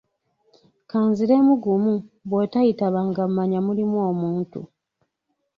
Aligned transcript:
Ka 0.89 0.99
nziremu 1.09 1.53
gumu 1.63 1.93
bw'otoyitaba 2.27 2.99
nga 3.09 3.23
mmanya 3.29 3.59
mulimu 3.65 3.97
omuntu. 4.11 4.61